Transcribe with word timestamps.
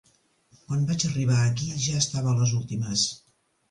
Quan 0.61 0.87
vaig 0.93 1.05
arribar 1.11 1.39
aquí 1.43 1.71
ja 1.87 2.03
estava 2.03 2.35
a 2.35 2.39
les 2.43 2.59
últimes. 2.65 3.09